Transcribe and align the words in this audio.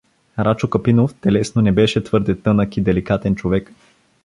Рачо 0.37 0.67
Капинов 0.67 1.13
телесно 1.13 1.61
не 1.61 1.71
беше 1.71 2.03
твърде 2.03 2.41
тънък 2.41 2.77
и 2.77 2.81
деликатен 2.81 3.35
човек. 3.35 3.73